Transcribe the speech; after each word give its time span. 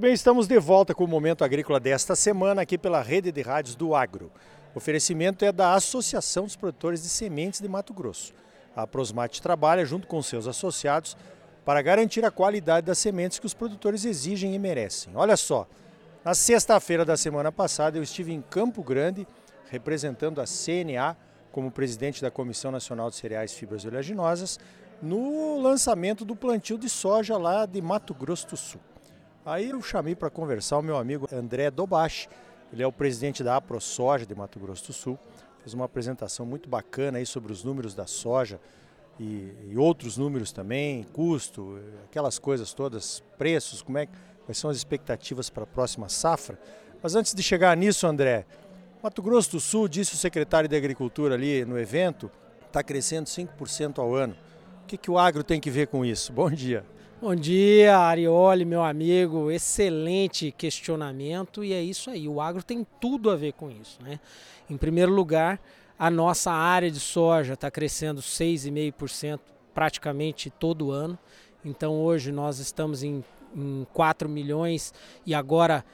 Muito 0.00 0.08
bem, 0.08 0.14
estamos 0.14 0.46
de 0.46 0.58
volta 0.58 0.94
com 0.94 1.04
o 1.04 1.06
Momento 1.06 1.44
Agrícola 1.44 1.78
desta 1.78 2.16
semana 2.16 2.62
aqui 2.62 2.78
pela 2.78 3.02
Rede 3.02 3.30
de 3.30 3.42
Rádios 3.42 3.74
do 3.74 3.94
Agro. 3.94 4.32
O 4.74 4.78
oferecimento 4.78 5.44
é 5.44 5.52
da 5.52 5.74
Associação 5.74 6.44
dos 6.44 6.56
Produtores 6.56 7.02
de 7.02 7.08
Sementes 7.10 7.60
de 7.60 7.68
Mato 7.68 7.92
Grosso. 7.92 8.32
A 8.74 8.86
Prosmate 8.86 9.42
trabalha 9.42 9.84
junto 9.84 10.06
com 10.06 10.22
seus 10.22 10.46
associados 10.46 11.18
para 11.66 11.82
garantir 11.82 12.24
a 12.24 12.30
qualidade 12.30 12.86
das 12.86 12.96
sementes 12.96 13.38
que 13.38 13.44
os 13.44 13.52
produtores 13.52 14.06
exigem 14.06 14.54
e 14.54 14.58
merecem. 14.58 15.12
Olha 15.14 15.36
só, 15.36 15.68
na 16.24 16.32
sexta-feira 16.32 17.04
da 17.04 17.18
semana 17.18 17.52
passada 17.52 17.98
eu 17.98 18.02
estive 18.02 18.32
em 18.32 18.40
Campo 18.40 18.82
Grande 18.82 19.28
representando 19.68 20.40
a 20.40 20.46
CNA 20.46 21.14
como 21.52 21.70
presidente 21.70 22.22
da 22.22 22.30
Comissão 22.30 22.72
Nacional 22.72 23.10
de 23.10 23.16
Cereais, 23.16 23.52
Fibras 23.52 23.84
e 23.84 23.88
Oleaginosas 23.88 24.58
no 25.02 25.60
lançamento 25.60 26.24
do 26.24 26.34
plantio 26.34 26.78
de 26.78 26.88
soja 26.88 27.36
lá 27.36 27.66
de 27.66 27.82
Mato 27.82 28.14
Grosso 28.14 28.48
do 28.48 28.56
Sul. 28.56 28.80
Aí 29.44 29.70
eu 29.70 29.80
chamei 29.80 30.14
para 30.14 30.28
conversar 30.28 30.78
o 30.78 30.82
meu 30.82 30.96
amigo 30.96 31.26
André 31.32 31.70
Dobache, 31.70 32.28
ele 32.72 32.82
é 32.82 32.86
o 32.86 32.92
presidente 32.92 33.42
da 33.42 33.56
AproSoja 33.56 34.26
de 34.26 34.34
Mato 34.34 34.60
Grosso 34.60 34.88
do 34.88 34.92
Sul, 34.92 35.18
fez 35.60 35.72
uma 35.74 35.86
apresentação 35.86 36.44
muito 36.44 36.68
bacana 36.68 37.18
aí 37.18 37.26
sobre 37.26 37.52
os 37.52 37.64
números 37.64 37.94
da 37.94 38.06
soja 38.06 38.60
e, 39.18 39.52
e 39.68 39.76
outros 39.76 40.16
números 40.16 40.52
também, 40.52 41.04
custo, 41.12 41.78
aquelas 42.04 42.38
coisas 42.38 42.72
todas, 42.74 43.22
preços, 43.38 43.82
como 43.82 43.98
é, 43.98 44.06
quais 44.44 44.58
são 44.58 44.70
as 44.70 44.76
expectativas 44.76 45.48
para 45.48 45.64
a 45.64 45.66
próxima 45.66 46.08
safra. 46.08 46.58
Mas 47.02 47.14
antes 47.14 47.34
de 47.34 47.42
chegar 47.42 47.76
nisso, 47.76 48.06
André, 48.06 48.46
Mato 49.02 49.22
Grosso 49.22 49.52
do 49.52 49.60
Sul, 49.60 49.88
disse 49.88 50.14
o 50.14 50.18
secretário 50.18 50.68
de 50.68 50.76
Agricultura 50.76 51.34
ali 51.34 51.64
no 51.64 51.78
evento, 51.78 52.30
está 52.66 52.82
crescendo 52.82 53.26
5% 53.26 53.98
ao 53.98 54.14
ano 54.14 54.36
que, 54.90 54.96
que 54.96 55.10
o 55.10 55.18
agro 55.18 55.44
tem 55.44 55.60
que 55.60 55.70
ver 55.70 55.86
com 55.86 56.04
isso? 56.04 56.32
Bom 56.32 56.50
dia. 56.50 56.84
Bom 57.22 57.34
dia, 57.34 57.98
Arioli, 57.98 58.64
meu 58.64 58.82
amigo. 58.82 59.50
Excelente 59.50 60.50
questionamento 60.50 61.62
e 61.62 61.74
é 61.74 61.82
isso 61.82 62.08
aí. 62.08 62.26
O 62.26 62.40
agro 62.40 62.62
tem 62.62 62.86
tudo 62.98 63.30
a 63.30 63.36
ver 63.36 63.52
com 63.52 63.70
isso. 63.70 64.02
Né? 64.02 64.18
Em 64.70 64.76
primeiro 64.78 65.12
lugar, 65.12 65.60
a 65.98 66.10
nossa 66.10 66.50
área 66.50 66.90
de 66.90 66.98
soja 66.98 67.52
está 67.52 67.70
crescendo 67.70 68.22
6,5% 68.22 69.38
praticamente 69.74 70.48
todo 70.48 70.92
ano. 70.92 71.18
Então 71.62 71.92
hoje 72.00 72.32
nós 72.32 72.58
estamos 72.58 73.02
em, 73.02 73.22
em 73.54 73.86
4 73.92 74.26
milhões 74.26 74.94
e 75.26 75.34
agora 75.34 75.84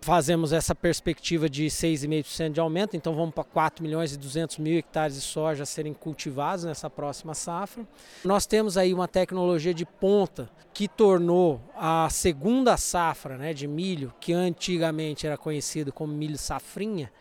fazemos 0.00 0.52
essa 0.52 0.74
perspectiva 0.74 1.48
de 1.48 1.66
6,5% 1.66 2.52
de 2.52 2.60
aumento, 2.60 2.96
então 2.96 3.14
vamos 3.14 3.34
para 3.34 3.44
4 3.44 3.82
milhões 3.82 4.14
e 4.14 4.18
200 4.18 4.58
mil 4.58 4.78
hectares 4.78 5.14
de 5.14 5.20
soja 5.20 5.66
serem 5.66 5.92
cultivados 5.92 6.64
nessa 6.64 6.88
próxima 6.88 7.34
safra. 7.34 7.86
Nós 8.24 8.46
temos 8.46 8.76
aí 8.76 8.94
uma 8.94 9.06
tecnologia 9.06 9.74
de 9.74 9.84
ponta 9.84 10.50
que 10.72 10.88
tornou 10.88 11.60
a 11.76 12.08
segunda 12.10 12.76
safra 12.76 13.36
né, 13.36 13.52
de 13.52 13.66
milho, 13.66 14.14
que 14.18 14.32
antigamente 14.32 15.26
era 15.26 15.36
conhecido 15.36 15.92
como 15.92 16.12
milho 16.12 16.38
safrinha, 16.38 17.12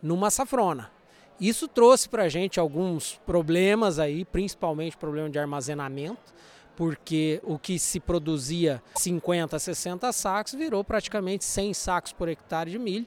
numa 0.00 0.30
safrona. 0.30 0.90
Isso 1.38 1.66
trouxe 1.66 2.08
para 2.08 2.24
a 2.24 2.28
gente 2.28 2.60
alguns 2.60 3.20
problemas 3.26 3.98
aí, 3.98 4.24
principalmente 4.24 4.96
problema 4.96 5.28
de 5.28 5.38
armazenamento, 5.38 6.32
porque 6.76 7.40
o 7.44 7.58
que 7.58 7.78
se 7.78 8.00
produzia 8.00 8.82
50, 8.96 9.58
60 9.58 10.12
sacos 10.12 10.54
virou 10.54 10.82
praticamente 10.82 11.44
100 11.44 11.74
sacos 11.74 12.12
por 12.12 12.28
hectare 12.28 12.70
de 12.70 12.78
milho, 12.78 13.06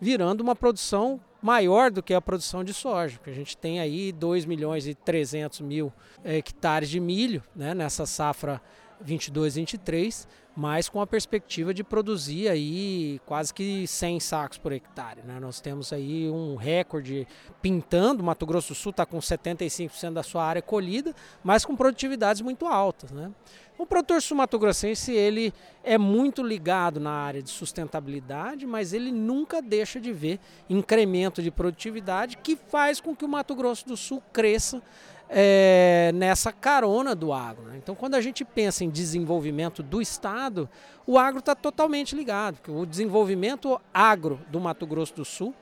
virando 0.00 0.42
uma 0.42 0.54
produção 0.54 1.20
maior 1.40 1.90
do 1.90 2.02
que 2.02 2.12
a 2.12 2.20
produção 2.20 2.64
de 2.64 2.74
soja, 2.74 3.20
que 3.22 3.30
a 3.30 3.32
gente 3.32 3.56
tem 3.56 3.80
aí 3.80 4.10
2 4.12 4.44
milhões 4.44 4.86
e 4.86 4.94
300 4.94 5.60
mil 5.60 5.92
hectares 6.24 6.88
de 6.88 6.98
milho 6.98 7.42
né, 7.54 7.74
nessa 7.74 8.04
safra 8.06 8.60
22, 9.00 9.56
23, 9.56 10.28
mas 10.56 10.88
com 10.88 11.00
a 11.00 11.06
perspectiva 11.06 11.74
de 11.74 11.84
produzir 11.84 12.48
aí 12.48 13.20
quase 13.26 13.52
que 13.52 13.86
100 13.86 14.20
sacos 14.20 14.58
por 14.58 14.72
hectare. 14.72 15.20
Né? 15.22 15.38
Nós 15.38 15.60
temos 15.60 15.92
aí 15.92 16.30
um 16.30 16.56
recorde 16.56 17.28
pintando, 17.60 18.24
Mato 18.24 18.46
Grosso 18.46 18.68
do 18.68 18.74
Sul 18.74 18.90
está 18.90 19.04
com 19.04 19.18
75% 19.18 20.14
da 20.14 20.22
sua 20.22 20.44
área 20.44 20.62
colhida, 20.62 21.14
mas 21.44 21.64
com 21.64 21.76
produtividades 21.76 22.40
muito 22.40 22.66
altas. 22.66 23.10
Né? 23.10 23.30
O 23.78 23.84
produtor 23.84 24.22
sul-mato-grossense 24.22 25.12
ele 25.12 25.52
é 25.84 25.98
muito 25.98 26.42
ligado 26.42 26.98
na 26.98 27.10
área 27.10 27.42
de 27.42 27.50
sustentabilidade, 27.50 28.66
mas 28.66 28.94
ele 28.94 29.12
nunca 29.12 29.60
deixa 29.60 30.00
de 30.00 30.14
ver 30.14 30.40
incremento 30.70 31.42
de 31.42 31.50
produtividade 31.50 32.38
que 32.38 32.56
faz 32.56 33.00
com 33.00 33.14
que 33.14 33.26
o 33.26 33.28
Mato 33.28 33.54
Grosso 33.54 33.86
do 33.86 33.96
Sul 33.96 34.22
cresça 34.32 34.82
é, 35.28 36.10
nessa 36.14 36.52
carona 36.52 37.14
do 37.14 37.32
agro. 37.32 37.64
Né? 37.64 37.76
Então, 37.76 37.94
quando 37.94 38.14
a 38.14 38.20
gente 38.20 38.44
pensa 38.44 38.84
em 38.84 38.90
desenvolvimento 38.90 39.82
do 39.82 40.00
Estado, 40.00 40.68
o 41.06 41.18
agro 41.18 41.40
está 41.40 41.54
totalmente 41.54 42.14
ligado. 42.14 42.58
O 42.68 42.86
desenvolvimento 42.86 43.80
agro 43.92 44.40
do 44.48 44.60
Mato 44.60 44.86
Grosso 44.86 45.14
do 45.14 45.24
Sul 45.24 45.54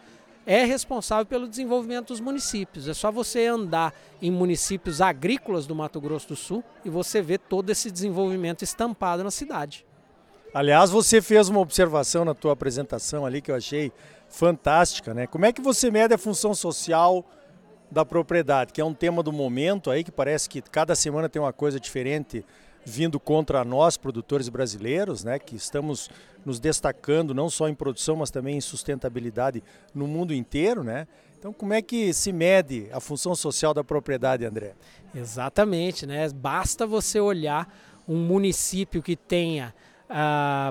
é 0.46 0.64
responsável 0.64 1.24
pelo 1.24 1.48
desenvolvimento 1.48 2.08
dos 2.08 2.20
municípios. 2.20 2.86
É 2.88 2.94
só 2.94 3.10
você 3.10 3.46
andar 3.46 3.94
em 4.20 4.30
municípios 4.30 5.00
agrícolas 5.00 5.66
do 5.66 5.74
Mato 5.74 6.00
Grosso 6.00 6.28
do 6.28 6.36
Sul 6.36 6.62
e 6.84 6.90
você 6.90 7.22
vê 7.22 7.38
todo 7.38 7.70
esse 7.70 7.90
desenvolvimento 7.90 8.62
estampado 8.62 9.24
na 9.24 9.30
cidade. 9.30 9.86
Aliás, 10.52 10.90
você 10.90 11.20
fez 11.20 11.48
uma 11.48 11.60
observação 11.60 12.24
na 12.24 12.34
tua 12.34 12.52
apresentação 12.52 13.26
ali 13.26 13.40
que 13.40 13.50
eu 13.50 13.56
achei 13.56 13.90
fantástica, 14.28 15.12
né? 15.12 15.26
Como 15.26 15.44
é 15.44 15.52
que 15.52 15.60
você 15.60 15.90
mede 15.90 16.14
a 16.14 16.18
função 16.18 16.54
social 16.54 17.24
da 17.90 18.04
propriedade, 18.04 18.72
que 18.72 18.80
é 18.80 18.84
um 18.84 18.94
tema 18.94 19.22
do 19.22 19.32
momento 19.32 19.90
aí, 19.90 20.02
que 20.02 20.10
parece 20.10 20.48
que 20.48 20.60
cada 20.62 20.94
semana 20.94 21.28
tem 21.28 21.40
uma 21.40 21.52
coisa 21.52 21.78
diferente 21.78 22.44
vindo 22.84 23.18
contra 23.18 23.64
nós, 23.64 23.96
produtores 23.96 24.48
brasileiros, 24.48 25.24
né, 25.24 25.38
que 25.38 25.56
estamos 25.56 26.10
nos 26.44 26.60
destacando 26.60 27.34
não 27.34 27.48
só 27.48 27.68
em 27.68 27.74
produção, 27.74 28.16
mas 28.16 28.30
também 28.30 28.58
em 28.58 28.60
sustentabilidade 28.60 29.62
no 29.94 30.06
mundo 30.06 30.34
inteiro, 30.34 30.84
né? 30.84 31.06
Então, 31.38 31.52
como 31.52 31.72
é 31.72 31.82
que 31.82 32.12
se 32.12 32.32
mede 32.32 32.88
a 32.92 33.00
função 33.00 33.34
social 33.34 33.72
da 33.74 33.82
propriedade, 33.82 34.44
André? 34.44 34.74
Exatamente, 35.14 36.06
né? 36.06 36.28
Basta 36.30 36.86
você 36.86 37.20
olhar 37.20 37.74
um 38.08 38.16
município 38.16 39.02
que 39.02 39.16
tenha 39.16 39.74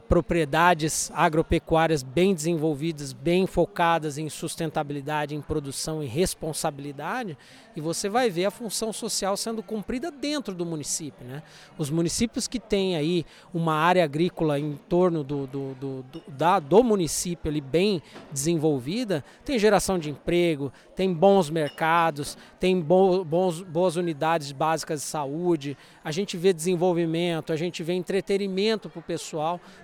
propriedades 0.08 1.12
agropecuárias 1.14 2.04
bem 2.04 2.36
desenvolvidas, 2.36 3.14
bem 3.14 3.48
focadas 3.48 4.18
em 4.18 4.30
sustentabilidade, 4.30 5.36
em 5.36 5.42
produção 5.42 6.04
e 6.04 6.08
responsabilidade, 6.08 7.38
e 7.76 7.82
você 7.82 8.08
vai 8.08 8.30
ver 8.30 8.46
a 8.46 8.52
função 8.52 8.94
social 8.94 9.36
sendo 9.36 9.64
cumprida 9.64 10.12
dentro 10.12 10.54
do 10.54 10.66
município. 10.66 11.26
Né? 11.26 11.42
Os 11.78 11.90
municípios 11.90 12.48
que 12.48 12.60
têm 12.60 12.96
aí 12.96 13.26
uma 13.54 13.74
área 13.74 14.04
agrícola 14.04 14.60
em 14.60 14.76
torno 14.88 15.24
do, 15.24 15.48
do, 15.48 15.74
do, 15.74 16.04
do, 16.04 16.24
da, 16.28 16.60
do 16.60 16.84
município 16.84 17.50
ali 17.50 17.62
bem 17.62 18.02
desenvolvida, 18.32 19.24
tem 19.44 19.58
geração 19.58 19.98
de 19.98 20.12
emprego, 20.12 20.72
tem 20.96 21.12
bons 21.12 21.50
mercados, 21.50 22.38
tem 22.60 22.80
bo, 22.80 23.26
bons, 23.26 23.62
boas 23.62 23.96
unidades 23.96 24.52
básicas 24.52 25.02
de 25.02 25.08
saúde, 25.08 25.76
a 26.04 26.12
gente 26.12 26.38
vê 26.38 26.54
desenvolvimento, 26.54 27.52
a 27.52 27.56
gente 27.56 27.82
vê 27.82 27.94
entretenimento 27.94 28.90
para 28.90 29.00
o 29.00 29.04
pessoal, 29.04 29.24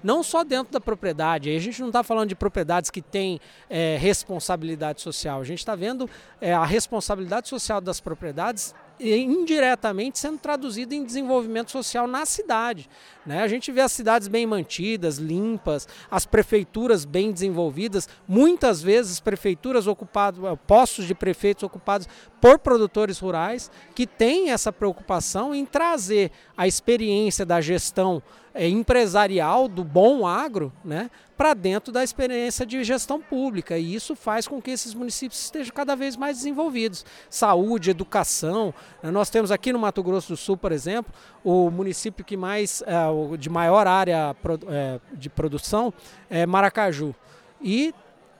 não 0.03 0.23
só 0.23 0.43
dentro 0.43 0.73
da 0.73 0.79
propriedade, 0.79 1.49
a 1.49 1.59
gente 1.59 1.79
não 1.81 1.87
está 1.87 2.03
falando 2.03 2.29
de 2.29 2.35
propriedades 2.35 2.89
que 2.89 3.01
têm 3.01 3.39
é, 3.69 3.97
responsabilidade 3.99 5.01
social, 5.01 5.41
a 5.41 5.43
gente 5.43 5.59
está 5.59 5.75
vendo 5.75 6.09
é, 6.41 6.53
a 6.53 6.65
responsabilidade 6.65 7.47
social 7.49 7.81
das 7.81 7.99
propriedades 7.99 8.73
indiretamente 8.99 10.19
sendo 10.19 10.37
traduzido 10.37 10.93
em 10.93 11.05
desenvolvimento 11.05 11.71
social 11.71 12.05
na 12.05 12.25
cidade. 12.25 12.89
Né? 13.25 13.41
A 13.41 13.47
gente 13.47 13.71
vê 13.71 13.81
as 13.81 13.91
cidades 13.91 14.27
bem 14.27 14.45
mantidas, 14.45 15.17
limpas, 15.17 15.87
as 16.11 16.25
prefeituras 16.25 17.05
bem 17.05 17.31
desenvolvidas, 17.31 18.09
muitas 18.27 18.81
vezes 18.81 19.19
prefeituras 19.19 19.87
ocupadas, 19.87 20.39
postos 20.67 21.05
de 21.05 21.15
prefeitos 21.15 21.63
ocupados 21.63 22.07
por 22.41 22.59
produtores 22.59 23.19
rurais 23.19 23.71
que 23.95 24.05
têm 24.05 24.51
essa 24.51 24.71
preocupação 24.71 25.55
em 25.55 25.65
trazer 25.65 26.31
a 26.57 26.67
experiência 26.67 27.45
da 27.45 27.61
gestão 27.61 28.21
empresarial 28.67 29.67
do 29.67 29.83
bom 29.83 30.27
agro 30.27 30.73
né, 30.83 31.09
para 31.37 31.53
dentro 31.53 31.91
da 31.93 32.03
experiência 32.03 32.65
de 32.65 32.83
gestão 32.83 33.21
pública. 33.21 33.77
E 33.77 33.95
isso 33.95 34.15
faz 34.15 34.47
com 34.47 34.61
que 34.61 34.71
esses 34.71 34.93
municípios 34.93 35.39
estejam 35.41 35.73
cada 35.73 35.95
vez 35.95 36.17
mais 36.17 36.37
desenvolvidos. 36.37 37.05
Saúde, 37.29 37.89
educação. 37.89 38.73
Né, 39.01 39.11
nós 39.11 39.29
temos 39.29 39.51
aqui 39.51 39.71
no 39.71 39.79
Mato 39.79 40.03
Grosso 40.03 40.33
do 40.33 40.37
Sul, 40.37 40.57
por 40.57 40.71
exemplo, 40.71 41.13
o 41.43 41.69
município 41.69 42.25
que 42.25 42.35
mais 42.35 42.83
é, 42.85 43.37
de 43.37 43.49
maior 43.49 43.87
área 43.87 44.35
é, 44.67 44.99
de 45.13 45.29
produção 45.29 45.93
é 46.29 46.45
Maracaju. 46.45 47.15
E 47.61 47.93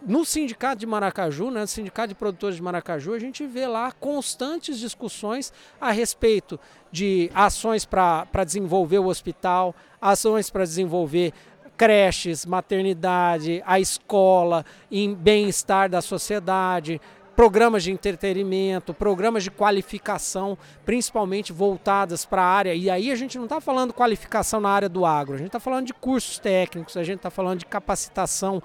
no 0.06 0.24
sindicato 0.24 0.80
de 0.80 0.86
Maracaju, 0.86 1.52
né, 1.52 1.62
no 1.62 1.68
sindicato 1.68 2.10
de 2.10 2.16
produtores 2.16 2.56
de 2.56 2.62
Maracaju, 2.62 3.14
a 3.14 3.20
gente 3.20 3.46
vê 3.46 3.68
lá 3.68 3.92
constantes 3.92 4.80
discussões 4.80 5.52
a 5.80 5.92
respeito 5.92 6.60
de 6.92 7.30
ações 7.34 7.86
para 7.86 8.44
desenvolver 8.46 9.00
o 9.00 9.08
hospital, 9.08 9.76
ações 10.02 10.50
para 10.50 10.64
desenvolver 10.64 11.34
creches, 11.78 12.46
maternidade, 12.46 13.64
a 13.66 13.80
escola, 13.80 14.66
em 14.92 15.14
bem-estar 15.14 15.90
da 15.90 16.02
sociedade, 16.02 17.00
programas 17.40 17.84
de 17.84 17.92
entretenimento, 17.92 18.94
programas 18.94 19.46
de 19.46 19.52
qualificação, 19.52 20.58
principalmente 20.84 21.54
voltadas 21.54 22.26
para 22.26 22.42
a 22.42 22.46
área. 22.46 22.76
E 22.76 22.90
aí 22.90 23.10
a 23.10 23.16
gente 23.16 23.38
não 23.38 23.46
está 23.46 23.62
falando 23.62 23.94
qualificação 23.94 24.60
na 24.60 24.70
área 24.70 24.90
do 24.90 25.06
agro, 25.06 25.36
a 25.36 25.38
gente 25.38 25.48
está 25.48 25.60
falando 25.60 25.86
de 25.86 25.94
cursos 25.94 26.38
técnicos, 26.38 26.98
a 26.98 27.04
gente 27.04 27.20
está 27.20 27.30
falando 27.30 27.60
de 27.60 27.66
capacitação 27.66 28.62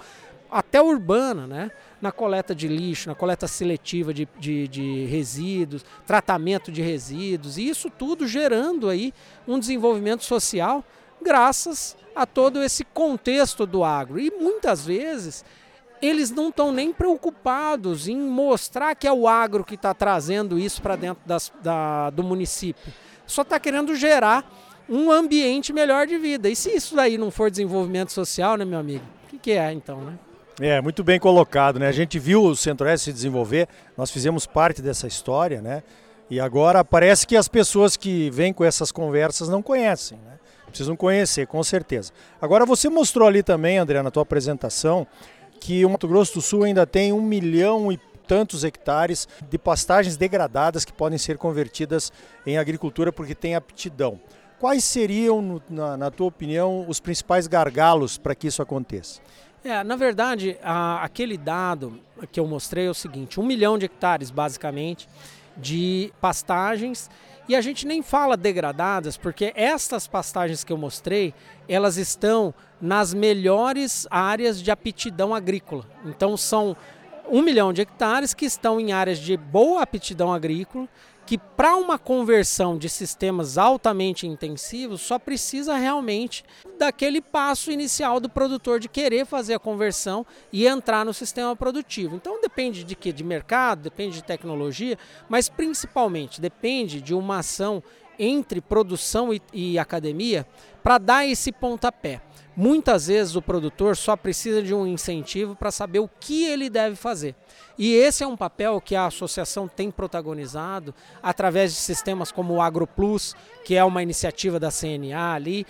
até 0.50 0.80
urbana, 0.80 1.46
né? 1.46 1.70
na 2.04 2.12
coleta 2.12 2.54
de 2.54 2.68
lixo, 2.68 3.08
na 3.08 3.14
coleta 3.14 3.48
seletiva 3.48 4.12
de, 4.12 4.28
de, 4.38 4.68
de, 4.68 5.04
resíduos, 5.06 5.82
tratamento 6.06 6.70
de 6.70 6.82
resíduos, 6.82 7.56
e 7.56 7.66
isso 7.66 7.88
tudo 7.88 8.26
gerando 8.26 8.90
aí 8.90 9.14
um 9.48 9.58
desenvolvimento 9.58 10.22
social 10.22 10.84
graças 11.22 11.96
a 12.14 12.26
todo 12.26 12.62
esse 12.62 12.84
contexto 12.84 13.64
do 13.64 13.82
agro. 13.82 14.20
E 14.20 14.30
muitas 14.30 14.84
vezes 14.84 15.46
eles 16.02 16.30
não 16.30 16.50
estão 16.50 16.70
nem 16.70 16.92
preocupados 16.92 18.06
em 18.06 18.18
mostrar 18.18 18.94
que 18.94 19.06
é 19.08 19.12
o 19.12 19.26
agro 19.26 19.64
que 19.64 19.74
está 19.74 19.94
trazendo 19.94 20.58
isso 20.58 20.82
para 20.82 20.96
dentro 20.96 21.22
das, 21.24 21.50
da, 21.62 22.10
do 22.10 22.22
município. 22.22 22.92
Só 23.26 23.40
está 23.40 23.58
querendo 23.58 23.96
gerar 23.96 24.46
um 24.86 25.10
ambiente 25.10 25.72
melhor 25.72 26.06
de 26.06 26.18
vida. 26.18 26.50
E 26.50 26.54
se 26.54 26.70
isso 26.76 26.94
daí 26.94 27.16
não 27.16 27.30
for 27.30 27.50
desenvolvimento 27.50 28.12
social, 28.12 28.58
né, 28.58 28.64
meu 28.66 28.78
amigo? 28.78 29.04
O 29.24 29.28
que, 29.28 29.38
que 29.38 29.52
é 29.52 29.72
então, 29.72 30.02
né? 30.02 30.18
É, 30.60 30.80
muito 30.80 31.02
bem 31.02 31.18
colocado, 31.18 31.80
né? 31.80 31.88
A 31.88 31.92
gente 31.92 32.16
viu 32.16 32.44
o 32.44 32.54
Centro-Oeste 32.54 33.06
se 33.06 33.12
desenvolver, 33.12 33.68
nós 33.96 34.12
fizemos 34.12 34.46
parte 34.46 34.80
dessa 34.80 35.08
história, 35.08 35.60
né? 35.60 35.82
E 36.30 36.38
agora 36.38 36.84
parece 36.84 37.26
que 37.26 37.36
as 37.36 37.48
pessoas 37.48 37.96
que 37.96 38.30
vêm 38.30 38.52
com 38.52 38.64
essas 38.64 38.92
conversas 38.92 39.48
não 39.48 39.60
conhecem, 39.60 40.16
né? 40.18 40.38
Precisam 40.66 40.94
conhecer, 40.94 41.48
com 41.48 41.62
certeza. 41.64 42.12
Agora 42.40 42.64
você 42.64 42.88
mostrou 42.88 43.26
ali 43.26 43.42
também, 43.42 43.78
André, 43.78 44.00
na 44.00 44.12
tua 44.12 44.22
apresentação, 44.22 45.06
que 45.60 45.84
o 45.84 45.90
Mato 45.90 46.06
Grosso 46.06 46.34
do 46.34 46.40
Sul 46.40 46.62
ainda 46.62 46.86
tem 46.86 47.12
um 47.12 47.20
milhão 47.20 47.90
e 47.90 47.98
tantos 48.26 48.62
hectares 48.62 49.26
de 49.50 49.58
pastagens 49.58 50.16
degradadas 50.16 50.84
que 50.84 50.92
podem 50.92 51.18
ser 51.18 51.36
convertidas 51.36 52.12
em 52.46 52.58
agricultura 52.58 53.12
porque 53.12 53.34
tem 53.34 53.56
aptidão. 53.56 54.20
Quais 54.60 54.84
seriam, 54.84 55.60
na, 55.68 55.96
na 55.96 56.10
tua 56.12 56.28
opinião, 56.28 56.86
os 56.88 57.00
principais 57.00 57.48
gargalos 57.48 58.16
para 58.16 58.36
que 58.36 58.46
isso 58.46 58.62
aconteça? 58.62 59.20
É, 59.64 59.82
na 59.82 59.96
verdade, 59.96 60.58
a, 60.62 61.02
aquele 61.02 61.38
dado 61.38 61.98
que 62.30 62.38
eu 62.38 62.46
mostrei 62.46 62.86
é 62.86 62.90
o 62.90 62.94
seguinte: 62.94 63.40
um 63.40 63.42
milhão 63.42 63.78
de 63.78 63.86
hectares, 63.86 64.30
basicamente, 64.30 65.08
de 65.56 66.12
pastagens. 66.20 67.10
E 67.48 67.54
a 67.54 67.60
gente 67.60 67.86
nem 67.86 68.02
fala 68.02 68.38
degradadas, 68.38 69.18
porque 69.18 69.52
estas 69.54 70.06
pastagens 70.06 70.64
que 70.64 70.72
eu 70.72 70.78
mostrei, 70.78 71.34
elas 71.68 71.98
estão 71.98 72.54
nas 72.80 73.12
melhores 73.12 74.06
áreas 74.10 74.62
de 74.62 74.70
aptidão 74.70 75.34
agrícola. 75.34 75.84
Então 76.06 76.38
são 76.38 76.74
um 77.30 77.42
milhão 77.42 77.72
de 77.72 77.82
hectares 77.82 78.32
que 78.32 78.46
estão 78.46 78.80
em 78.80 78.92
áreas 78.92 79.18
de 79.18 79.36
boa 79.36 79.82
aptidão 79.82 80.32
agrícola, 80.32 80.88
que 81.26 81.38
para 81.38 81.76
uma 81.76 81.98
conversão 81.98 82.76
de 82.76 82.88
sistemas 82.88 83.56
altamente 83.56 84.26
intensivos 84.26 85.00
só 85.00 85.18
precisa 85.18 85.76
realmente 85.76 86.44
daquele 86.78 87.20
passo 87.20 87.70
inicial 87.70 88.20
do 88.20 88.28
produtor 88.28 88.78
de 88.78 88.88
querer 88.88 89.24
fazer 89.24 89.54
a 89.54 89.58
conversão 89.58 90.26
e 90.52 90.66
entrar 90.66 91.04
no 91.04 91.14
sistema 91.14 91.56
produtivo. 91.56 92.16
Então 92.16 92.40
depende 92.40 92.84
de 92.84 92.94
que 92.94 93.12
de 93.12 93.24
mercado, 93.24 93.82
depende 93.82 94.16
de 94.16 94.24
tecnologia, 94.24 94.98
mas 95.28 95.48
principalmente 95.48 96.40
depende 96.40 97.00
de 97.00 97.14
uma 97.14 97.38
ação 97.38 97.82
entre 98.18 98.60
produção 98.60 99.32
e, 99.32 99.40
e 99.52 99.78
academia 99.78 100.46
para 100.82 100.98
dar 100.98 101.26
esse 101.26 101.50
pontapé. 101.50 102.20
Muitas 102.56 103.08
vezes 103.08 103.34
o 103.34 103.42
produtor 103.42 103.96
só 103.96 104.16
precisa 104.16 104.62
de 104.62 104.72
um 104.72 104.86
incentivo 104.86 105.56
para 105.56 105.72
saber 105.72 105.98
o 105.98 106.08
que 106.20 106.44
ele 106.44 106.70
deve 106.70 106.94
fazer. 106.94 107.34
E 107.76 107.92
esse 107.94 108.22
é 108.22 108.26
um 108.26 108.36
papel 108.36 108.80
que 108.80 108.94
a 108.94 109.06
associação 109.06 109.66
tem 109.66 109.90
protagonizado 109.90 110.94
através 111.20 111.72
de 111.72 111.78
sistemas 111.78 112.30
como 112.30 112.54
o 112.54 112.62
AgroPlus, 112.62 113.34
que 113.64 113.74
é 113.74 113.84
uma 113.84 114.02
iniciativa 114.02 114.60
da 114.60 114.70
CNA 114.70 115.32
ali, 115.34 115.66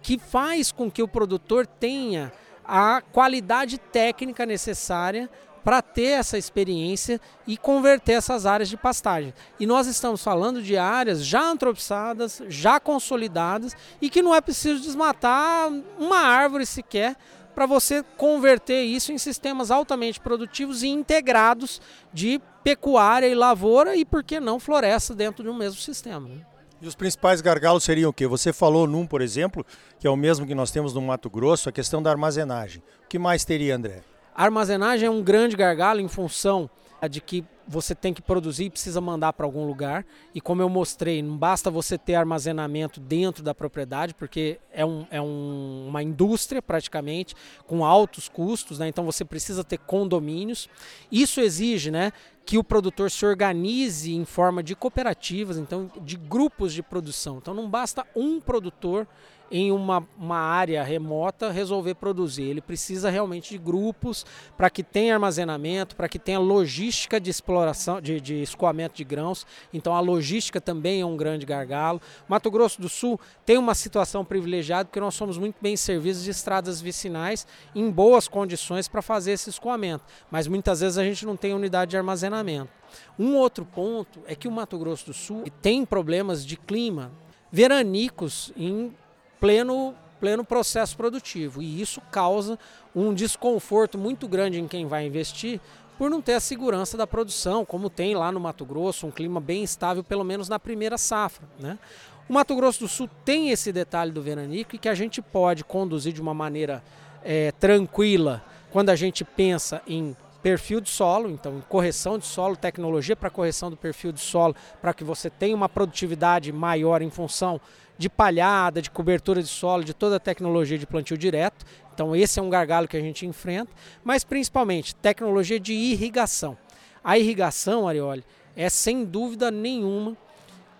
que 0.00 0.18
faz 0.18 0.70
com 0.70 0.88
que 0.88 1.02
o 1.02 1.08
produtor 1.08 1.66
tenha 1.66 2.32
a 2.64 3.02
qualidade 3.12 3.78
técnica 3.78 4.46
necessária 4.46 5.28
para 5.64 5.82
ter 5.82 6.18
essa 6.18 6.38
experiência 6.38 7.20
e 7.46 7.56
converter 7.56 8.12
essas 8.12 8.46
áreas 8.46 8.68
de 8.68 8.76
pastagem. 8.76 9.34
E 9.58 9.66
nós 9.66 9.86
estamos 9.86 10.22
falando 10.22 10.62
de 10.62 10.76
áreas 10.76 11.24
já 11.24 11.42
antropizadas, 11.42 12.42
já 12.48 12.80
consolidadas 12.80 13.76
e 14.00 14.08
que 14.08 14.22
não 14.22 14.34
é 14.34 14.40
preciso 14.40 14.80
desmatar 14.80 15.70
uma 15.98 16.18
árvore 16.18 16.66
sequer 16.66 17.16
para 17.54 17.66
você 17.66 18.02
converter 18.16 18.82
isso 18.82 19.12
em 19.12 19.18
sistemas 19.18 19.70
altamente 19.70 20.20
produtivos 20.20 20.82
e 20.82 20.88
integrados 20.88 21.80
de 22.12 22.40
pecuária 22.62 23.26
e 23.26 23.34
lavoura 23.34 23.96
e, 23.96 24.04
por 24.04 24.22
que 24.22 24.38
não, 24.38 24.60
floresta 24.60 25.14
dentro 25.14 25.42
de 25.42 25.50
um 25.50 25.54
mesmo 25.54 25.80
sistema. 25.80 26.28
Né? 26.28 26.46
E 26.80 26.86
os 26.86 26.94
principais 26.94 27.40
gargalos 27.40 27.84
seriam 27.84 28.10
o 28.10 28.12
quê? 28.12 28.26
Você 28.26 28.52
falou 28.52 28.86
num, 28.86 29.06
por 29.06 29.20
exemplo, 29.20 29.66
que 29.98 30.06
é 30.06 30.10
o 30.10 30.16
mesmo 30.16 30.46
que 30.46 30.54
nós 30.54 30.70
temos 30.70 30.94
no 30.94 31.02
Mato 31.02 31.28
Grosso, 31.28 31.68
a 31.68 31.72
questão 31.72 32.02
da 32.02 32.10
armazenagem. 32.10 32.82
O 33.04 33.08
que 33.08 33.18
mais 33.18 33.44
teria, 33.44 33.76
André? 33.76 34.02
Armazenagem 34.42 35.06
é 35.06 35.10
um 35.10 35.22
grande 35.22 35.54
gargalo 35.54 36.00
em 36.00 36.08
função 36.08 36.70
de 37.10 37.20
que 37.20 37.44
você 37.70 37.94
tem 37.94 38.12
que 38.12 38.20
produzir 38.20 38.64
e 38.64 38.70
precisa 38.70 39.00
mandar 39.00 39.32
para 39.32 39.46
algum 39.46 39.64
lugar. 39.64 40.04
E 40.34 40.40
como 40.40 40.60
eu 40.60 40.68
mostrei, 40.68 41.22
não 41.22 41.36
basta 41.36 41.70
você 41.70 41.96
ter 41.96 42.16
armazenamento 42.16 42.98
dentro 42.98 43.44
da 43.44 43.54
propriedade, 43.54 44.12
porque 44.12 44.58
é, 44.72 44.84
um, 44.84 45.06
é 45.08 45.22
um, 45.22 45.86
uma 45.88 46.02
indústria 46.02 46.60
praticamente, 46.60 47.36
com 47.68 47.84
altos 47.84 48.28
custos, 48.28 48.80
né? 48.80 48.88
então 48.88 49.04
você 49.04 49.24
precisa 49.24 49.62
ter 49.62 49.78
condomínios. 49.78 50.68
Isso 51.12 51.40
exige 51.40 51.92
né, 51.92 52.12
que 52.44 52.58
o 52.58 52.64
produtor 52.64 53.08
se 53.08 53.24
organize 53.24 54.12
em 54.12 54.24
forma 54.24 54.64
de 54.64 54.74
cooperativas, 54.74 55.56
então 55.56 55.88
de 56.02 56.16
grupos 56.16 56.72
de 56.72 56.82
produção. 56.82 57.38
Então 57.38 57.54
não 57.54 57.70
basta 57.70 58.04
um 58.16 58.40
produtor 58.40 59.06
em 59.50 59.72
uma, 59.72 60.06
uma 60.16 60.38
área 60.38 60.82
remota 60.82 61.50
resolver 61.50 61.94
produzir. 61.94 62.44
Ele 62.44 62.60
precisa 62.60 63.10
realmente 63.10 63.50
de 63.50 63.58
grupos 63.58 64.24
para 64.56 64.70
que 64.70 64.82
tenha 64.82 65.14
armazenamento, 65.14 65.96
para 65.96 66.08
que 66.08 66.18
tenha 66.18 66.38
logística 66.38 67.20
de 67.20 67.30
exploração, 67.30 67.59
de, 68.02 68.20
de 68.20 68.42
escoamento 68.42 68.96
de 68.96 69.04
grãos. 69.04 69.46
Então 69.72 69.94
a 69.94 70.00
logística 70.00 70.60
também 70.60 71.00
é 71.00 71.06
um 71.06 71.16
grande 71.16 71.46
gargalo. 71.46 72.00
Mato 72.28 72.50
Grosso 72.50 72.80
do 72.80 72.88
Sul 72.88 73.18
tem 73.44 73.58
uma 73.58 73.74
situação 73.74 74.24
privilegiada 74.24 74.86
porque 74.86 75.00
nós 75.00 75.14
somos 75.14 75.38
muito 75.38 75.56
bem 75.60 75.76
servidos 75.76 76.24
de 76.24 76.30
estradas 76.30 76.80
vicinais 76.80 77.46
em 77.74 77.90
boas 77.90 78.28
condições 78.28 78.88
para 78.88 79.02
fazer 79.02 79.32
esse 79.32 79.50
escoamento. 79.50 80.04
Mas 80.30 80.46
muitas 80.46 80.80
vezes 80.80 80.98
a 80.98 81.04
gente 81.04 81.24
não 81.26 81.36
tem 81.36 81.54
unidade 81.54 81.90
de 81.90 81.96
armazenamento. 81.96 82.70
Um 83.18 83.36
outro 83.36 83.64
ponto 83.64 84.20
é 84.26 84.34
que 84.34 84.48
o 84.48 84.50
Mato 84.50 84.78
Grosso 84.78 85.06
do 85.06 85.14
Sul 85.14 85.44
tem 85.62 85.84
problemas 85.84 86.44
de 86.44 86.56
clima 86.56 87.12
veranicos 87.52 88.52
em 88.56 88.94
pleno, 89.38 89.94
pleno 90.20 90.44
processo 90.44 90.96
produtivo. 90.96 91.62
E 91.62 91.80
isso 91.80 92.00
causa 92.12 92.58
um 92.94 93.12
desconforto 93.14 93.98
muito 93.98 94.28
grande 94.28 94.60
em 94.60 94.68
quem 94.68 94.86
vai 94.86 95.06
investir 95.06 95.60
por 96.00 96.08
não 96.08 96.22
ter 96.22 96.32
a 96.32 96.40
segurança 96.40 96.96
da 96.96 97.06
produção, 97.06 97.62
como 97.62 97.90
tem 97.90 98.14
lá 98.14 98.32
no 98.32 98.40
Mato 98.40 98.64
Grosso, 98.64 99.06
um 99.06 99.10
clima 99.10 99.38
bem 99.38 99.62
estável, 99.62 100.02
pelo 100.02 100.24
menos 100.24 100.48
na 100.48 100.58
primeira 100.58 100.96
safra. 100.96 101.46
Né? 101.58 101.78
O 102.26 102.32
Mato 102.32 102.56
Grosso 102.56 102.80
do 102.80 102.88
Sul 102.88 103.06
tem 103.22 103.50
esse 103.50 103.70
detalhe 103.70 104.10
do 104.10 104.22
veranico 104.22 104.74
e 104.74 104.78
que 104.78 104.88
a 104.88 104.94
gente 104.94 105.20
pode 105.20 105.62
conduzir 105.62 106.14
de 106.14 106.22
uma 106.22 106.32
maneira 106.32 106.82
é, 107.22 107.52
tranquila 107.52 108.42
quando 108.70 108.88
a 108.88 108.96
gente 108.96 109.22
pensa 109.24 109.82
em 109.86 110.16
perfil 110.42 110.80
de 110.80 110.88
solo, 110.88 111.30
então 111.30 111.62
correção 111.68 112.18
de 112.18 112.26
solo, 112.26 112.56
tecnologia 112.56 113.14
para 113.14 113.30
correção 113.30 113.70
do 113.70 113.76
perfil 113.76 114.12
de 114.12 114.20
solo, 114.20 114.54
para 114.80 114.94
que 114.94 115.04
você 115.04 115.28
tenha 115.28 115.54
uma 115.54 115.68
produtividade 115.68 116.52
maior 116.52 117.02
em 117.02 117.10
função 117.10 117.60
de 117.98 118.08
palhada, 118.08 118.80
de 118.80 118.90
cobertura 118.90 119.42
de 119.42 119.48
solo, 119.48 119.84
de 119.84 119.92
toda 119.92 120.16
a 120.16 120.20
tecnologia 120.20 120.78
de 120.78 120.86
plantio 120.86 121.18
direto. 121.18 121.66
Então 121.92 122.16
esse 122.16 122.38
é 122.38 122.42
um 122.42 122.48
gargalo 122.48 122.88
que 122.88 122.96
a 122.96 123.00
gente 123.00 123.26
enfrenta, 123.26 123.70
mas 124.02 124.24
principalmente 124.24 124.94
tecnologia 124.94 125.60
de 125.60 125.74
irrigação. 125.74 126.56
A 127.04 127.18
irrigação, 127.18 127.86
Arioli, 127.86 128.24
é 128.56 128.68
sem 128.68 129.04
dúvida 129.04 129.50
nenhuma 129.50 130.16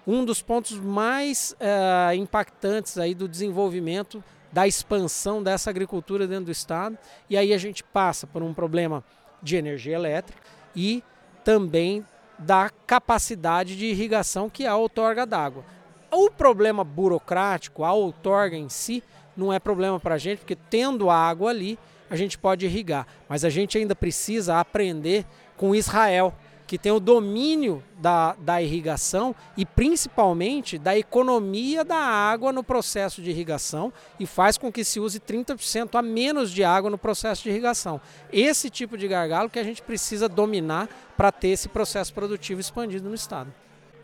um 0.06 0.24
dos 0.24 0.42
pontos 0.42 0.78
mais 0.78 1.54
uh, 1.60 2.14
impactantes 2.14 2.98
aí 2.98 3.14
do 3.14 3.28
desenvolvimento 3.28 4.24
da 4.52 4.66
expansão 4.66 5.42
dessa 5.42 5.70
agricultura 5.70 6.26
dentro 6.26 6.46
do 6.46 6.50
estado. 6.50 6.98
E 7.28 7.36
aí 7.36 7.52
a 7.52 7.58
gente 7.58 7.84
passa 7.84 8.26
por 8.26 8.42
um 8.42 8.52
problema 8.52 9.04
de 9.42 9.56
energia 9.56 9.94
elétrica 9.94 10.40
e 10.74 11.02
também 11.44 12.04
da 12.38 12.70
capacidade 12.86 13.76
de 13.76 13.86
irrigação 13.86 14.48
que 14.48 14.64
é 14.64 14.68
a 14.68 14.76
outorga 14.76 15.26
d'água. 15.26 15.64
O 16.10 16.30
problema 16.30 16.82
burocrático, 16.82 17.84
a 17.84 17.92
outorga 17.92 18.56
em 18.56 18.68
si, 18.68 19.02
não 19.36 19.52
é 19.52 19.58
problema 19.58 20.00
para 20.00 20.16
a 20.16 20.18
gente, 20.18 20.38
porque 20.38 20.56
tendo 20.56 21.10
água 21.10 21.50
ali, 21.50 21.78
a 22.08 22.16
gente 22.16 22.36
pode 22.36 22.66
irrigar. 22.66 23.06
Mas 23.28 23.44
a 23.44 23.50
gente 23.50 23.78
ainda 23.78 23.94
precisa 23.94 24.58
aprender 24.58 25.24
com 25.56 25.74
Israel, 25.74 26.34
que 26.70 26.78
tem 26.78 26.92
o 26.92 27.00
domínio 27.00 27.82
da, 27.98 28.36
da 28.38 28.62
irrigação 28.62 29.34
e 29.56 29.66
principalmente 29.66 30.78
da 30.78 30.96
economia 30.96 31.84
da 31.84 31.96
água 31.96 32.52
no 32.52 32.62
processo 32.62 33.20
de 33.20 33.28
irrigação 33.28 33.92
e 34.20 34.24
faz 34.24 34.56
com 34.56 34.70
que 34.70 34.84
se 34.84 35.00
use 35.00 35.18
30% 35.18 35.98
a 35.98 36.00
menos 36.00 36.48
de 36.52 36.62
água 36.62 36.88
no 36.88 36.96
processo 36.96 37.42
de 37.42 37.50
irrigação. 37.50 38.00
Esse 38.32 38.70
tipo 38.70 38.96
de 38.96 39.08
gargalo 39.08 39.50
que 39.50 39.58
a 39.58 39.64
gente 39.64 39.82
precisa 39.82 40.28
dominar 40.28 40.88
para 41.16 41.32
ter 41.32 41.48
esse 41.48 41.68
processo 41.68 42.14
produtivo 42.14 42.60
expandido 42.60 43.08
no 43.08 43.16
estado. 43.16 43.52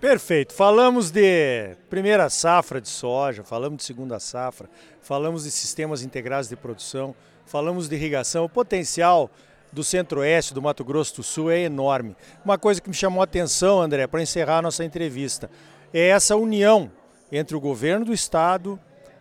Perfeito. 0.01 0.53
Falamos 0.53 1.13
de 1.13 1.77
primeira 1.89 2.29
safra 2.29 2.81
de 2.81 2.89
soja, 2.89 3.45
falamos 3.45 3.77
de 3.77 3.85
segunda 3.85 4.19
safra, 4.19 4.69
falamos 5.01 5.45
de 5.45 5.53
sistemas 5.53 6.03
integrados 6.03 6.49
de 6.49 6.57
produção, 6.57 7.15
falamos 7.45 7.89
de 7.89 7.95
irrigação. 7.95 8.45
O 8.45 8.49
potencial 8.49 9.31
do 9.73 9.85
Centro-Oeste, 9.85 10.55
do 10.55 10.63
Mato 10.63 10.85
Grosso 10.85 11.17
do 11.17 11.23
Sul, 11.23 11.51
é 11.51 11.61
enorme. 11.61 12.17
Uma 12.45 12.59
coisa 12.59 12.81
que 12.81 12.89
me 12.89 12.95
chamou 12.95 13.21
a 13.21 13.25
atenção, 13.25 13.81
André, 13.81 14.07
para 14.07 14.23
encerrar 14.23 14.59
a 14.59 14.63
nossa 14.63 14.85
entrevista, 14.85 15.51
é 15.93 16.09
essa 16.09 16.37
união 16.37 16.91
entre 17.31 17.57
o 17.57 17.61
governo 17.61 18.07
do 18.07 18.13
estado, 18.13 18.79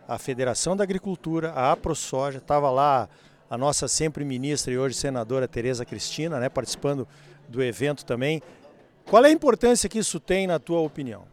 a 0.08 0.18
Federação 0.18 0.76
da 0.76 0.84
Agricultura, 0.84 1.50
a 1.50 1.72
AproSoja, 1.72 2.38
estava 2.38 2.70
lá 2.70 3.08
a 3.50 3.56
nossa 3.56 3.88
sempre 3.88 4.24
ministra 4.24 4.72
e 4.72 4.78
hoje 4.78 4.96
senadora 4.96 5.46
Tereza 5.46 5.84
Cristina, 5.84 6.38
né, 6.38 6.48
participando 6.48 7.06
do 7.48 7.62
evento 7.62 8.04
também. 8.04 8.42
Qual 9.04 9.24
é 9.24 9.28
a 9.28 9.32
importância 9.32 9.88
que 9.88 9.98
isso 9.98 10.18
tem 10.18 10.46
na 10.46 10.58
tua 10.58 10.80
opinião? 10.80 11.24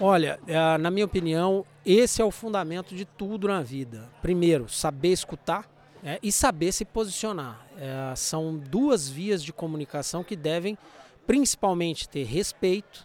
Olha, 0.00 0.38
é, 0.46 0.78
na 0.78 0.90
minha 0.90 1.06
opinião, 1.06 1.64
esse 1.84 2.20
é 2.20 2.24
o 2.24 2.30
fundamento 2.30 2.94
de 2.94 3.04
tudo 3.04 3.48
na 3.48 3.62
vida. 3.62 4.08
Primeiro, 4.20 4.68
saber 4.68 5.08
escutar 5.08 5.66
é, 6.06 6.20
e 6.22 6.30
saber 6.30 6.70
se 6.70 6.84
posicionar. 6.84 7.66
É, 7.76 8.14
são 8.14 8.56
duas 8.56 9.08
vias 9.08 9.42
de 9.42 9.52
comunicação 9.52 10.22
que 10.22 10.36
devem 10.36 10.78
principalmente 11.26 12.08
ter 12.08 12.22
respeito, 12.22 13.04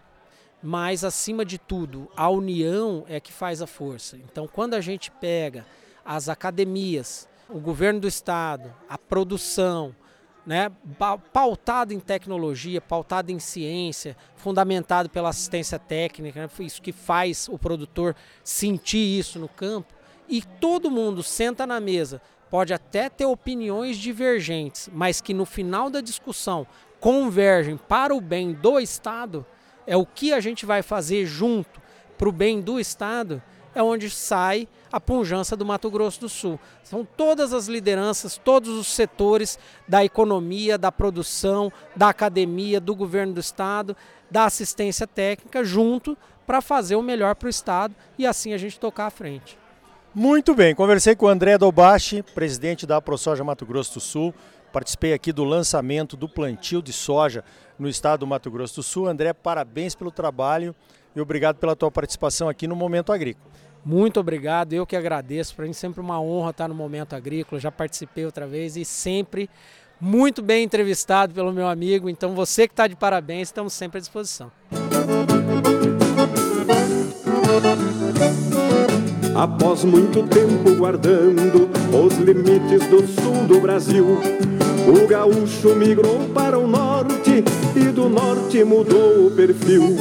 mas 0.61 1.03
acima 1.03 1.43
de 1.43 1.57
tudo, 1.57 2.07
a 2.15 2.29
união 2.29 3.03
é 3.09 3.19
que 3.19 3.33
faz 3.33 3.59
a 3.59 3.65
força. 3.65 4.17
Então, 4.17 4.47
quando 4.47 4.75
a 4.75 4.81
gente 4.81 5.09
pega 5.09 5.65
as 6.05 6.29
academias, 6.29 7.27
o 7.49 7.59
governo 7.59 8.01
do 8.01 8.07
estado, 8.07 8.71
a 8.87 8.99
produção, 8.99 9.95
né, 10.45 10.71
pautado 11.33 11.95
em 11.95 11.99
tecnologia, 11.99 12.79
pautado 12.79 13.31
em 13.31 13.39
ciência, 13.39 14.15
fundamentado 14.35 15.09
pela 15.09 15.29
assistência 15.29 15.79
técnica, 15.79 16.43
né, 16.43 16.49
isso 16.59 16.79
que 16.79 16.91
faz 16.91 17.49
o 17.49 17.57
produtor 17.57 18.15
sentir 18.43 19.19
isso 19.19 19.39
no 19.39 19.49
campo, 19.49 19.91
e 20.29 20.43
todo 20.43 20.91
mundo 20.91 21.23
senta 21.23 21.65
na 21.65 21.79
mesa 21.79 22.21
pode 22.51 22.73
até 22.73 23.09
ter 23.09 23.25
opiniões 23.25 23.97
divergentes, 23.97 24.89
mas 24.91 25.21
que 25.21 25.33
no 25.33 25.45
final 25.45 25.89
da 25.89 26.01
discussão 26.01 26.67
convergem 26.99 27.77
para 27.77 28.13
o 28.13 28.19
bem 28.19 28.51
do 28.51 28.77
Estado, 28.77 29.45
é 29.87 29.95
o 29.95 30.05
que 30.05 30.33
a 30.33 30.41
gente 30.41 30.65
vai 30.65 30.81
fazer 30.81 31.25
junto 31.25 31.81
para 32.17 32.27
o 32.27 32.31
bem 32.31 32.59
do 32.59 32.77
Estado, 32.77 33.41
é 33.73 33.81
onde 33.81 34.09
sai 34.09 34.67
a 34.91 34.99
punjança 34.99 35.55
do 35.55 35.65
Mato 35.65 35.89
Grosso 35.89 36.19
do 36.19 36.29
Sul. 36.29 36.59
São 36.83 37.05
todas 37.05 37.53
as 37.53 37.67
lideranças, 37.69 38.37
todos 38.37 38.77
os 38.77 38.87
setores 38.87 39.57
da 39.87 40.03
economia, 40.03 40.77
da 40.77 40.91
produção, 40.91 41.71
da 41.95 42.09
academia, 42.09 42.81
do 42.81 42.93
governo 42.93 43.33
do 43.33 43.39
Estado, 43.39 43.95
da 44.29 44.43
assistência 44.43 45.07
técnica, 45.07 45.63
junto 45.63 46.17
para 46.45 46.59
fazer 46.59 46.97
o 46.97 47.01
melhor 47.01 47.33
para 47.33 47.47
o 47.47 47.49
Estado 47.49 47.95
e 48.17 48.27
assim 48.27 48.51
a 48.51 48.57
gente 48.57 48.77
tocar 48.77 49.05
à 49.05 49.09
frente. 49.09 49.60
Muito 50.13 50.53
bem, 50.53 50.75
conversei 50.75 51.15
com 51.15 51.25
o 51.25 51.29
André 51.29 51.57
Dobashi, 51.57 52.21
presidente 52.21 52.85
da 52.85 53.01
ProSoja 53.01 53.45
Mato 53.45 53.65
Grosso 53.65 53.93
do 53.93 53.99
Sul. 54.01 54.33
Participei 54.73 55.13
aqui 55.13 55.31
do 55.31 55.45
lançamento 55.45 56.17
do 56.17 56.27
plantio 56.27 56.81
de 56.81 56.91
soja 56.91 57.45
no 57.79 57.87
estado 57.87 58.21
do 58.21 58.27
Mato 58.27 58.51
Grosso 58.51 58.75
do 58.75 58.83
Sul. 58.83 59.07
André, 59.07 59.31
parabéns 59.31 59.95
pelo 59.95 60.11
trabalho 60.11 60.75
e 61.15 61.21
obrigado 61.21 61.57
pela 61.57 61.77
tua 61.77 61.89
participação 61.89 62.49
aqui 62.49 62.67
no 62.67 62.75
Momento 62.75 63.13
Agrícola. 63.13 63.49
Muito 63.85 64.19
obrigado, 64.19 64.73
eu 64.73 64.85
que 64.85 64.97
agradeço. 64.97 65.55
Para 65.55 65.65
mim 65.65 65.73
sempre 65.73 66.01
uma 66.01 66.21
honra 66.21 66.51
estar 66.51 66.67
no 66.67 66.75
Momento 66.75 67.15
Agrícola. 67.15 67.59
Já 67.59 67.71
participei 67.71 68.25
outra 68.25 68.45
vez 68.45 68.75
e 68.75 68.83
sempre 68.83 69.49
muito 69.99 70.41
bem 70.41 70.63
entrevistado 70.65 71.33
pelo 71.33 71.53
meu 71.53 71.67
amigo. 71.67 72.09
Então 72.09 72.35
você 72.35 72.67
que 72.67 72.73
está 72.73 72.85
de 72.85 72.97
parabéns, 72.97 73.47
estamos 73.47 73.71
sempre 73.71 73.97
à 73.97 74.01
disposição. 74.01 74.51
Após 79.35 79.85
muito 79.85 80.23
tempo 80.23 80.75
guardando 80.75 81.69
os 81.95 82.17
limites 82.17 82.85
do 82.87 83.07
sul 83.07 83.47
do 83.47 83.61
Brasil, 83.61 84.19
o 84.87 85.07
gaúcho 85.07 85.73
migrou 85.73 86.27
para 86.33 86.59
o 86.59 86.67
norte 86.67 87.43
e 87.75 87.91
do 87.91 88.09
norte 88.09 88.61
mudou 88.65 89.27
o 89.27 89.31
perfil. 89.31 89.97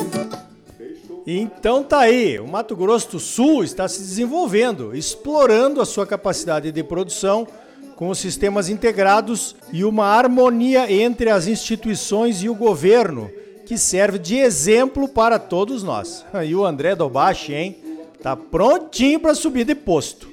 Então 1.25 1.85
tá 1.85 2.01
aí, 2.01 2.41
o 2.41 2.49
Mato 2.49 2.75
Grosso 2.75 3.13
do 3.13 3.21
Sul 3.21 3.63
está 3.63 3.87
se 3.87 4.01
desenvolvendo, 4.01 4.97
explorando 4.97 5.81
a 5.81 5.87
sua 5.87 6.05
capacidade 6.05 6.73
de 6.73 6.83
produção 6.83 7.47
com 7.95 8.13
sistemas 8.15 8.69
integrados 8.69 9.55
e 9.73 9.85
uma 9.85 10.07
harmonia 10.07 10.91
entre 10.91 11.31
as 11.31 11.47
instituições 11.47 12.43
e 12.43 12.49
o 12.49 12.55
governo, 12.55 13.31
que 13.65 13.79
serve 13.79 14.19
de 14.19 14.39
exemplo 14.39 15.07
para 15.07 15.39
todos 15.39 15.85
nós. 15.85 16.25
E 16.45 16.53
o 16.55 16.65
André 16.65 16.97
Dobachi, 16.97 17.55
hein? 17.55 17.77
Tá 18.23 18.37
prontinho 18.37 19.19
para 19.19 19.35
subir 19.35 19.65
de 19.65 19.75
posto. 19.75 20.29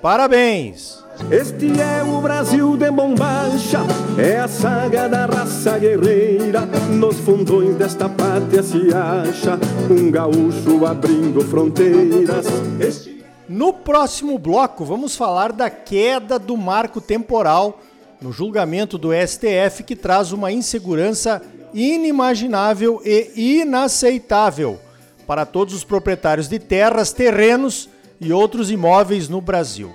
Parabéns! 0.00 1.04
Este 1.30 1.66
é 1.80 2.02
o 2.04 2.20
Brasil 2.20 2.76
de 2.76 2.90
bombacha, 2.90 3.80
é 4.16 4.38
a 4.38 4.46
saga 4.46 5.08
da 5.08 5.26
raça 5.26 5.76
guerreira. 5.78 6.60
Nos 6.90 7.16
fundões 7.16 7.74
desta 7.74 8.08
pátria 8.08 8.62
se 8.62 8.94
acha 8.94 9.58
um 9.90 10.10
gaúcho 10.10 10.86
abrindo 10.86 11.40
fronteiras. 11.40 12.46
Este... 12.78 13.24
No 13.48 13.72
próximo 13.72 14.38
bloco, 14.38 14.84
vamos 14.84 15.16
falar 15.16 15.50
da 15.52 15.68
queda 15.70 16.38
do 16.38 16.56
marco 16.56 17.00
temporal 17.00 17.80
no 18.20 18.30
julgamento 18.30 18.96
do 18.96 19.10
STF 19.12 19.82
que 19.84 19.96
traz 19.96 20.30
uma 20.30 20.52
insegurança 20.52 21.42
inimaginável 21.74 23.00
e 23.04 23.60
inaceitável 23.62 24.78
para 25.26 25.44
todos 25.44 25.74
os 25.74 25.84
proprietários 25.84 26.48
de 26.48 26.58
terras, 26.58 27.12
terrenos 27.12 27.88
e 28.20 28.32
outros 28.32 28.70
imóveis 28.70 29.28
no 29.28 29.40
Brasil. 29.40 29.92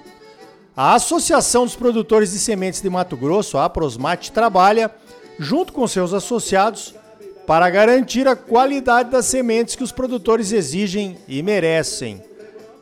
A 0.76 0.96
Associação 0.96 1.66
dos 1.66 1.76
Produtores 1.76 2.32
de 2.32 2.40
Sementes 2.40 2.82
de 2.82 2.90
Mato 2.90 3.18
Grosso, 3.18 3.58
a 3.58 3.70
Prosmate, 3.70 4.32
trabalha 4.32 4.92
junto 5.38 5.74
com 5.74 5.88
seus 5.88 6.14
associados 6.14 6.94
para 7.46 7.70
garantir 7.70 8.28
a 8.28 8.36
qualidade 8.36 9.10
das 9.10 9.26
sementes 9.26 9.76
que 9.76 9.84
os 9.84 9.92
produtores 9.92 10.52
exigem 10.52 11.18
e 11.28 11.42
merecem. 11.42 12.22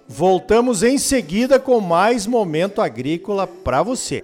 Voltamos 0.07 0.83
em 0.83 0.97
seguida 0.97 1.59
com 1.59 1.79
mais 1.79 2.25
momento 2.25 2.81
agrícola 2.81 3.47
para 3.47 3.81
você. 3.83 4.23